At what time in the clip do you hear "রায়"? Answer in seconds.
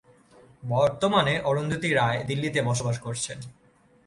1.93-2.19